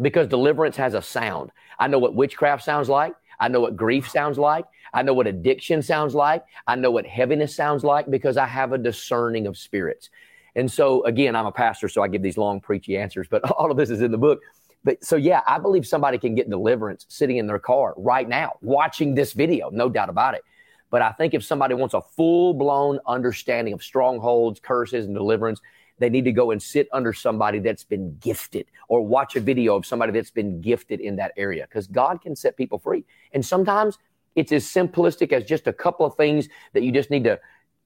[0.00, 1.50] because deliverance has a sound.
[1.78, 3.14] I know what witchcraft sounds like.
[3.40, 4.64] I know what grief sounds like.
[4.92, 6.44] I know what addiction sounds like.
[6.68, 10.08] I know what heaviness sounds like because I have a discerning of spirits.
[10.56, 13.70] And so, again, I'm a pastor, so I give these long, preachy answers, but all
[13.70, 14.40] of this is in the book.
[14.84, 18.54] But so, yeah, I believe somebody can get deliverance sitting in their car right now,
[18.60, 20.42] watching this video, no doubt about it.
[20.90, 25.60] But I think if somebody wants a full blown understanding of strongholds, curses, and deliverance,
[25.98, 29.76] they need to go and sit under somebody that's been gifted or watch a video
[29.76, 33.04] of somebody that's been gifted in that area because God can set people free.
[33.32, 33.98] And sometimes
[34.34, 37.38] it's as simplistic as just a couple of things that you just need to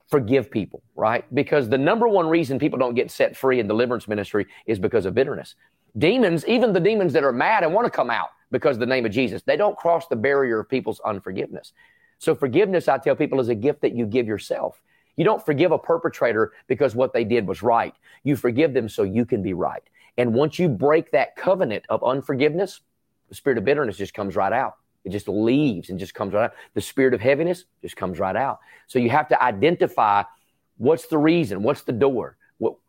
[0.09, 1.25] forgive people, right?
[1.35, 5.05] Because the number one reason people don't get set free in deliverance ministry is because
[5.05, 5.55] of bitterness.
[5.97, 8.87] Demons, even the demons that are mad and want to come out because of the
[8.87, 11.73] name of Jesus, they don't cross the barrier of people's unforgiveness.
[12.19, 14.83] So forgiveness, I tell people, is a gift that you give yourself.
[15.17, 17.95] You don't forgive a perpetrator because what they did was right.
[18.25, 19.83] You forgive them so you can be right.
[20.17, 22.81] And once you break that covenant of unforgiveness,
[23.29, 24.77] the spirit of bitterness just comes right out.
[25.09, 26.53] It just leaves and just comes right out.
[26.75, 28.61] The spirit of heaviness just comes right out.
[28.89, 30.25] So you have to identify
[30.77, 32.37] what's the reason, what's the door.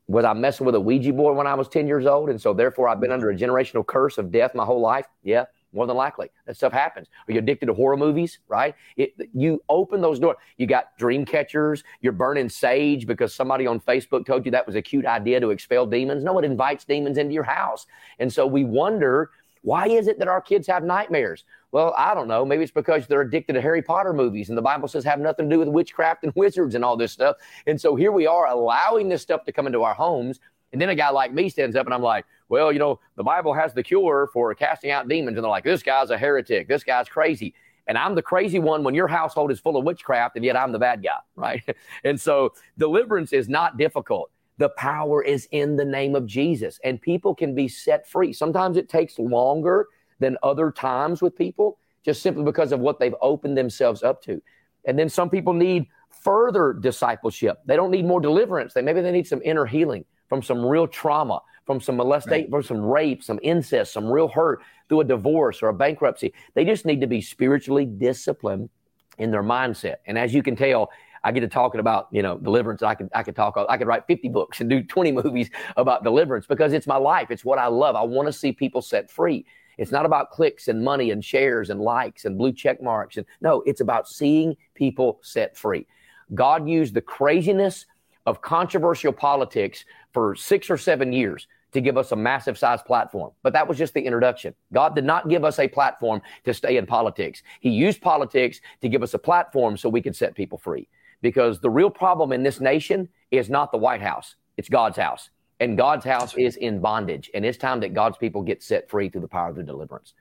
[0.10, 2.30] Was I messing with a Ouija board when I was 10 years old?
[2.30, 5.06] And so therefore I've been under a generational curse of death my whole life?
[5.24, 6.30] Yeah, more than likely.
[6.46, 7.08] That stuff happens.
[7.28, 8.40] Are you addicted to horror movies?
[8.48, 8.74] Right?
[8.98, 10.38] It, you open those doors.
[10.58, 11.84] You got dream catchers.
[12.02, 15.52] You're burning sage because somebody on Facebook told you that was a cute idea to
[15.52, 16.24] expel demons.
[16.24, 17.86] No, it invites demons into your house.
[18.18, 19.30] And so we wonder
[19.62, 21.44] why is it that our kids have nightmares?
[21.72, 22.46] Well, I don't know.
[22.46, 25.50] Maybe it's because they're addicted to Harry Potter movies and the Bible says have nothing
[25.50, 27.36] to do with witchcraft and wizards and all this stuff.
[27.68, 30.40] And so here we are allowing this stuff to come into our homes.
[30.72, 33.24] And then a guy like me stands up and I'm like, well, you know, the
[33.24, 35.38] Bible has the cure for casting out demons.
[35.38, 36.68] And they're like, this guy's a heretic.
[36.68, 37.54] This guy's crazy.
[37.88, 40.72] And I'm the crazy one when your household is full of witchcraft and yet I'm
[40.72, 41.64] the bad guy, right?
[42.04, 44.32] and so deliverance is not difficult.
[44.58, 48.34] The power is in the name of Jesus, and people can be set free.
[48.34, 49.88] Sometimes it takes longer
[50.20, 54.42] than other times with people, just simply because of what they've opened themselves up to.
[54.86, 57.60] And then some people need further discipleship.
[57.66, 58.74] They don't need more deliverance.
[58.74, 62.52] They maybe they need some inner healing from some real trauma, from some molestation, right.
[62.52, 66.34] from some rape, some incest, some real hurt through a divorce or a bankruptcy.
[66.54, 68.70] They just need to be spiritually disciplined
[69.18, 69.98] in their mindset.
[70.06, 70.90] And as you can tell,
[71.24, 72.82] I get to talking about, you know, deliverance.
[72.82, 76.04] I could, I could talk, I could write 50 books and do 20 movies about
[76.04, 77.30] deliverance because it's my life.
[77.30, 77.96] It's what I love.
[77.96, 79.46] I want to see people set free.
[79.80, 83.16] It's not about clicks and money and shares and likes and blue check marks.
[83.16, 85.88] And no, it's about seeing people set free.
[86.36, 87.86] God used the craziness
[88.26, 93.32] of controversial politics for six or seven years to give us a massive size platform.
[93.42, 94.54] But that was just the introduction.
[94.74, 97.42] God did not give us a platform to stay in politics.
[97.62, 100.90] He used politics to give us a platform so we could set people free
[101.22, 105.30] because the real problem in this nation is not the White House, it's God's house.
[105.60, 107.30] And God's house is in bondage.
[107.34, 110.14] And it's time that God's people get set free through the power of the deliverance.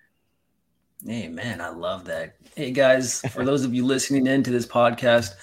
[1.09, 1.61] Amen.
[1.61, 2.37] I love that.
[2.57, 5.35] Hey, guys, for those of you listening in to this podcast,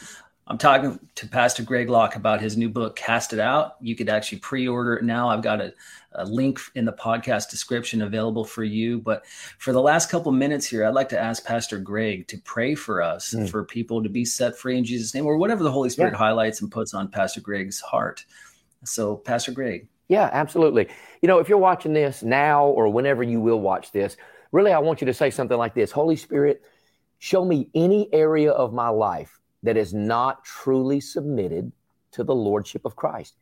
[0.47, 3.77] I'm talking to Pastor Greg Locke about his new book, Cast It Out.
[3.79, 5.29] You could actually pre order it now.
[5.29, 5.73] I've got a
[6.17, 8.99] a link in the podcast description available for you.
[8.99, 9.25] But
[9.57, 13.01] for the last couple minutes here, I'd like to ask Pastor Greg to pray for
[13.01, 13.49] us, mm.
[13.49, 16.17] for people to be set free in Jesus' name, or whatever the Holy Spirit yeah.
[16.17, 18.25] highlights and puts on Pastor Greg's heart.
[18.85, 19.87] So, Pastor Greg.
[20.07, 20.87] Yeah, absolutely.
[21.21, 24.17] You know, if you're watching this now or whenever you will watch this,
[24.51, 26.61] really, I want you to say something like this Holy Spirit,
[27.19, 31.71] show me any area of my life that is not truly submitted
[32.11, 33.35] to the Lordship of Christ.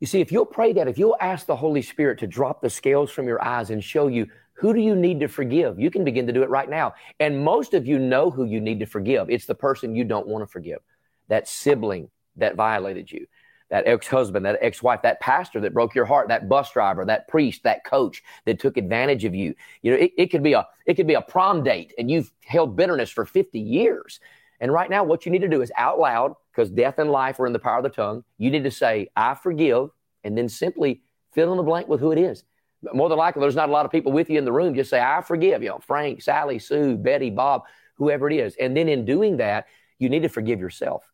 [0.00, 2.68] You see, if you'll pray that, if you'll ask the Holy Spirit to drop the
[2.68, 6.04] scales from your eyes and show you who do you need to forgive, you can
[6.04, 6.94] begin to do it right now.
[7.18, 9.30] And most of you know who you need to forgive.
[9.30, 10.80] It's the person you don't want to forgive,
[11.28, 13.26] that sibling that violated you,
[13.74, 17.04] that ex husband, that ex wife, that pastor that broke your heart, that bus driver,
[17.04, 19.52] that priest, that coach that took advantage of you.
[19.82, 22.30] You know, it, it could be a it could be a prom date and you've
[22.44, 24.20] held bitterness for 50 years.
[24.60, 27.40] And right now, what you need to do is out loud, because death and life
[27.40, 28.22] are in the power of the tongue.
[28.38, 29.90] You need to say, I forgive,
[30.22, 32.44] and then simply fill in the blank with who it is.
[32.92, 34.76] More than likely, there's not a lot of people with you in the room.
[34.76, 37.64] Just say, I forgive, you know, Frank, Sally, Sue, Betty, Bob,
[37.96, 38.54] whoever it is.
[38.54, 39.66] And then in doing that,
[39.98, 41.10] you need to forgive yourself.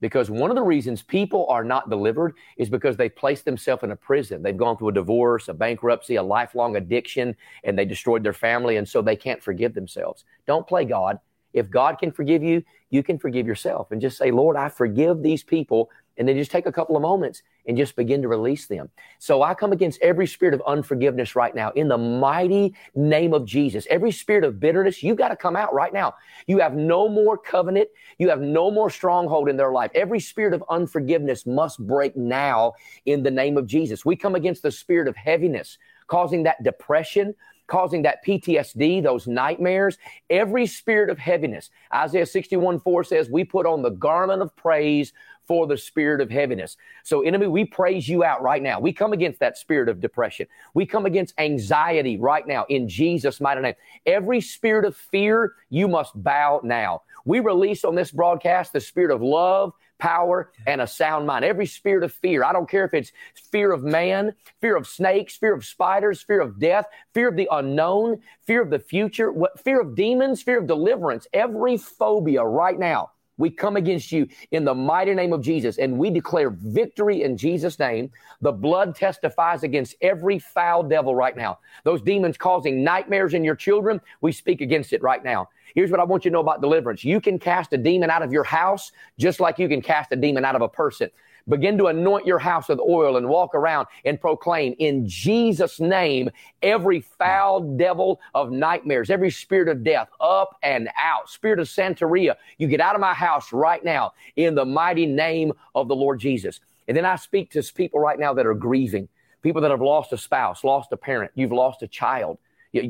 [0.00, 3.90] Because one of the reasons people are not delivered is because they placed themselves in
[3.90, 4.42] a prison.
[4.42, 7.34] They've gone through a divorce, a bankruptcy, a lifelong addiction,
[7.64, 8.76] and they destroyed their family.
[8.76, 10.24] And so they can't forgive themselves.
[10.46, 11.18] Don't play God.
[11.52, 15.22] If God can forgive you, you can forgive yourself and just say, Lord, I forgive
[15.22, 15.90] these people.
[16.18, 18.90] And then just take a couple of moments and just begin to release them.
[19.18, 23.44] So I come against every spirit of unforgiveness right now in the mighty name of
[23.44, 23.86] Jesus.
[23.88, 26.14] Every spirit of bitterness, you got to come out right now.
[26.46, 27.88] You have no more covenant.
[28.18, 29.92] You have no more stronghold in their life.
[29.94, 32.74] Every spirit of unforgiveness must break now
[33.06, 34.04] in the name of Jesus.
[34.04, 35.78] We come against the spirit of heaviness
[36.08, 37.34] causing that depression,
[37.68, 41.70] causing that PTSD, those nightmares, every spirit of heaviness.
[41.94, 45.12] Isaiah 61 4 says, We put on the garment of praise
[45.46, 46.76] for the spirit of heaviness.
[47.04, 48.80] So, enemy, we praise you out right now.
[48.80, 50.46] We come against that spirit of depression.
[50.74, 53.74] We come against anxiety right now in Jesus' mighty name.
[54.04, 57.02] Every spirit of fear, you must bow now.
[57.24, 61.44] We release on this broadcast the spirit of love, power, and a sound mind.
[61.44, 63.12] Every spirit of fear, I don't care if it's
[63.50, 67.48] fear of man, fear of snakes, fear of spiders, fear of death, fear of the
[67.50, 72.78] unknown, fear of the future, what, fear of demons, fear of deliverance, every phobia right
[72.78, 73.10] now.
[73.38, 77.36] We come against you in the mighty name of Jesus and we declare victory in
[77.36, 78.10] Jesus' name.
[78.42, 81.60] The blood testifies against every foul devil right now.
[81.84, 85.48] Those demons causing nightmares in your children, we speak against it right now.
[85.74, 87.04] Here's what I want you to know about deliverance.
[87.04, 90.16] You can cast a demon out of your house just like you can cast a
[90.16, 91.10] demon out of a person.
[91.48, 96.30] Begin to anoint your house with oil and walk around and proclaim in Jesus' name
[96.62, 101.30] every foul devil of nightmares, every spirit of death up and out.
[101.30, 105.52] Spirit of Santeria, you get out of my house right now in the mighty name
[105.74, 106.60] of the Lord Jesus.
[106.86, 109.08] And then I speak to people right now that are grieving,
[109.42, 112.38] people that have lost a spouse, lost a parent, you've lost a child.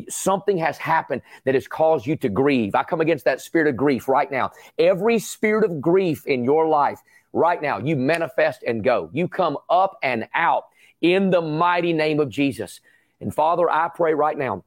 [0.08, 2.74] Something has happened that has caused you to grieve.
[2.74, 4.50] I come against that spirit of grief right now.
[4.78, 7.00] Every spirit of grief in your life,
[7.38, 9.10] right now, you manifest and go.
[9.12, 10.64] You come up and out
[11.00, 12.80] in the mighty name of Jesus.
[13.20, 14.64] And Father, I pray right now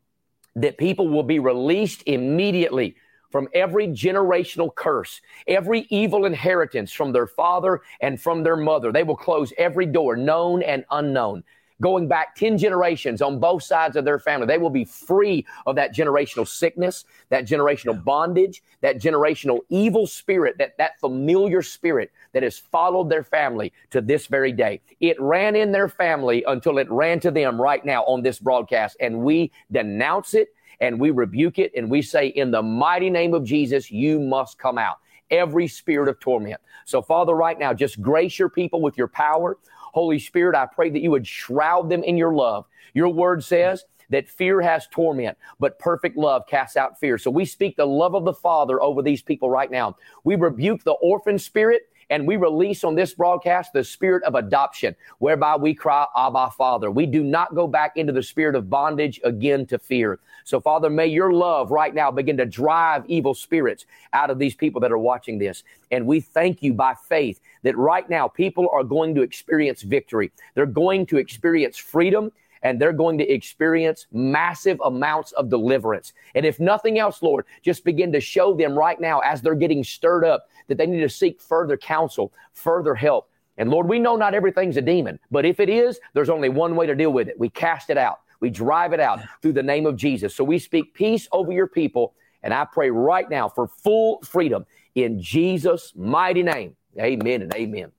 [0.56, 2.96] that people will be released immediately
[3.32, 8.92] from every generational curse, every evil inheritance from their father and from their mother.
[8.92, 11.44] They will close every door, known and unknown
[11.82, 14.48] going back 10 generations on both sides of their family.
[14.48, 20.58] They will be free of that generational sickness, that generational bondage, that generational evil spirit,
[20.60, 24.80] that, that familiar spirit that has followed their family to this very day.
[25.02, 28.96] It ran in their family until it ran to them right now on this broadcast.
[29.00, 33.34] And we denounce it and we rebuke it and we say, in the mighty name
[33.34, 34.98] of Jesus, you must come out.
[35.30, 36.60] Every spirit of torment.
[36.86, 39.58] So, Father, right now, just grace your people with your power.
[39.94, 42.66] Holy Spirit, I pray that you would shroud them in your love.
[42.94, 47.18] Your word says that fear has torment, but perfect love casts out fear.
[47.18, 49.96] So we speak the love of the Father over these people right now.
[50.24, 54.96] We rebuke the orphan spirit and we release on this broadcast the spirit of adoption,
[55.20, 56.92] whereby we cry, Abba, Father.
[56.92, 60.20] We do not go back into the spirit of bondage again to fear.
[60.44, 64.54] So, Father, may your love right now begin to drive evil spirits out of these
[64.54, 65.64] people that are watching this.
[65.90, 70.32] And we thank you by faith that right now people are going to experience victory.
[70.54, 72.32] They're going to experience freedom
[72.64, 76.14] and they're going to experience massive amounts of deliverance.
[76.36, 79.84] And if nothing else, Lord, just begin to show them right now as they're getting
[79.84, 83.30] stirred up that they need to seek further counsel, further help.
[83.58, 86.76] And Lord, we know not everything's a demon, but if it is, there's only one
[86.76, 87.40] way to deal with it.
[87.40, 88.22] We cast it out.
[88.40, 90.36] We drive it out through the name of Jesus.
[90.36, 92.16] So we speak peace over your people.
[92.44, 96.76] And I pray right now for full freedom in Jesus' mighty name.
[97.00, 97.92] Amen and amen.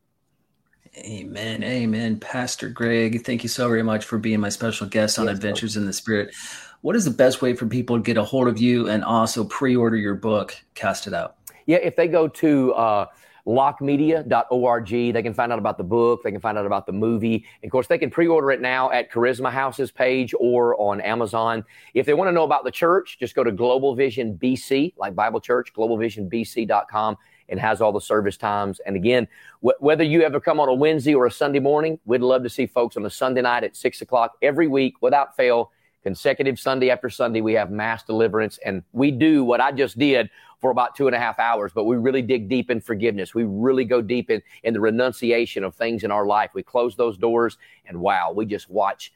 [0.98, 1.62] Amen.
[1.64, 2.18] Amen.
[2.18, 5.76] Pastor Greg, thank you so very much for being my special guest on yes, Adventures
[5.76, 6.34] in the Spirit.
[6.82, 9.44] What is the best way for people to get a hold of you and also
[9.44, 11.36] pre order your book, Cast It Out?
[11.64, 13.06] Yeah, if they go to uh,
[13.46, 14.88] lockemedia.org.
[14.88, 16.22] They can find out about the book.
[16.22, 17.44] They can find out about the movie.
[17.62, 21.64] And of course, they can pre-order it now at Charisma House's page or on Amazon.
[21.94, 25.14] If they want to know about the church, just go to Global Vision BC, like
[25.14, 27.16] Bible Church, globalvisionbc.com
[27.48, 28.80] and has all the service times.
[28.86, 29.28] And again,
[29.60, 32.50] wh- whether you ever come on a Wednesday or a Sunday morning, we'd love to
[32.50, 35.70] see folks on a Sunday night at six o'clock every week without fail.
[36.02, 40.30] Consecutive Sunday after Sunday, we have mass deliverance, and we do what I just did
[40.60, 43.34] for about two and a half hours, but we really dig deep in forgiveness.
[43.34, 46.50] We really go deep in, in the renunciation of things in our life.
[46.54, 49.12] We close those doors, and wow, we just watch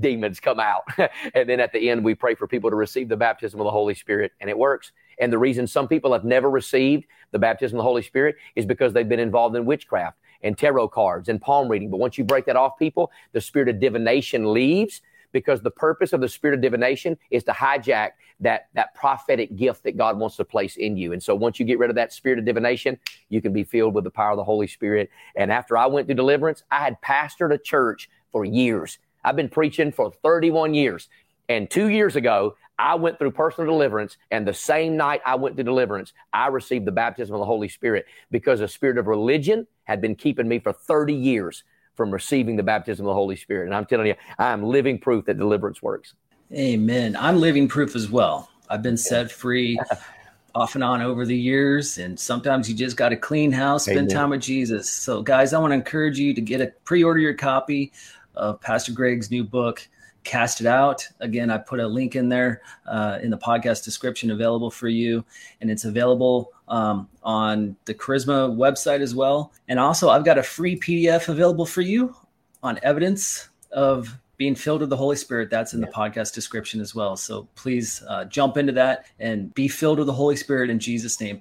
[0.00, 0.82] demons come out.
[1.34, 3.70] and then at the end, we pray for people to receive the baptism of the
[3.70, 4.92] Holy Spirit, and it works.
[5.18, 8.66] And the reason some people have never received the baptism of the Holy Spirit is
[8.66, 11.90] because they've been involved in witchcraft and tarot cards and palm reading.
[11.90, 15.00] But once you break that off, people, the spirit of divination leaves
[15.32, 19.82] because the purpose of the spirit of divination is to hijack that, that prophetic gift
[19.82, 21.12] that God wants to place in you.
[21.12, 22.98] And so once you get rid of that spirit of divination,
[23.28, 25.10] you can be filled with the power of the Holy Spirit.
[25.34, 28.98] And after I went through deliverance, I had pastored a church for years.
[29.24, 31.08] I've been preaching for 31 years.
[31.48, 35.54] And two years ago, I went through personal deliverance, and the same night I went
[35.54, 39.66] through deliverance, I received the baptism of the Holy Spirit because the spirit of religion
[39.84, 41.62] had been keeping me for 30 years
[41.94, 43.66] from receiving the baptism of the Holy Spirit.
[43.66, 46.14] And I'm telling you, I am living proof that deliverance works.
[46.52, 47.16] Amen.
[47.16, 48.48] I'm living proof as well.
[48.68, 49.78] I've been set free
[50.54, 53.98] off and on over the years, and sometimes you just got to clean house, spend
[53.98, 54.08] Amen.
[54.08, 54.90] time with Jesus.
[54.90, 57.92] So, guys, I want to encourage you to get a pre-order your copy
[58.34, 59.86] of Pastor Greg's new book
[60.24, 61.06] cast it out.
[61.20, 65.24] Again, I put a link in there uh, in the podcast description available for you,
[65.60, 69.52] and it's available um, on the Charisma website as well.
[69.68, 72.14] And also, I've got a free PDF available for you
[72.62, 75.50] on evidence of being filled with the Holy Spirit.
[75.50, 77.16] That's in the podcast description as well.
[77.16, 81.20] So please uh, jump into that and be filled with the Holy Spirit in Jesus'
[81.20, 81.40] name.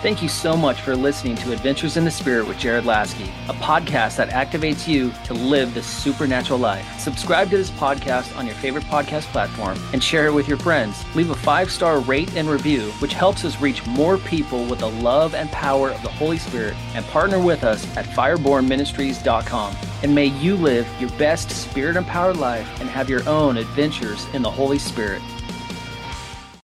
[0.00, 3.52] Thank you so much for listening to Adventures in the Spirit with Jared Laskey, a
[3.54, 6.86] podcast that activates you to live the supernatural life.
[7.00, 11.04] Subscribe to this podcast on your favorite podcast platform and share it with your friends.
[11.16, 14.90] Leave a five star rate and review, which helps us reach more people with the
[14.90, 16.76] love and power of the Holy Spirit.
[16.94, 19.76] And partner with us at firebornministries.com.
[20.04, 24.42] And may you live your best spirit empowered life and have your own adventures in
[24.42, 25.22] the Holy Spirit.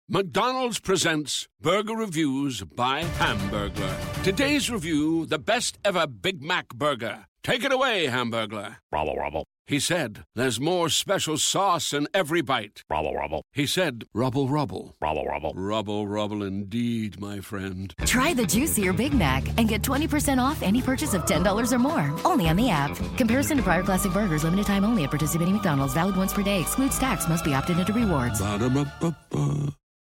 [0.09, 4.23] McDonald's presents Burger Reviews by Hamburglar.
[4.23, 7.27] Today's review the best ever Big Mac burger.
[7.43, 8.77] Take it away, Hamburglar.
[8.93, 9.45] Rubble, rubble.
[9.67, 12.85] He said, There's more special sauce in every bite.
[12.89, 13.43] Rubble, rubble.
[13.53, 14.95] He said, Rubble, rubble.
[15.01, 15.53] Rubble, rubble.
[15.57, 17.93] Rubble, rubble indeed, my friend.
[18.05, 22.15] Try the juicier Big Mac and get 20% off any purchase of $10 or more.
[22.25, 22.97] Only on the app.
[23.17, 26.61] Comparison to prior classic burgers, limited time only at participating McDonald's, valid once per day,
[26.61, 28.41] excludes tax, must be opted into rewards.
[28.41, 29.75] Ba-da-ba-ba-ba.